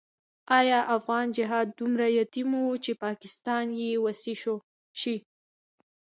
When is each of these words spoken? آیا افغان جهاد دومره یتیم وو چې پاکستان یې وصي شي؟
آیا 0.59 0.79
افغان 0.95 1.27
جهاد 1.37 1.67
دومره 1.79 2.05
یتیم 2.19 2.49
وو 2.57 2.81
چې 2.83 2.91
پاکستان 3.05 3.65
یې 3.81 3.89
وصي 4.05 4.33
شي؟ 5.01 5.15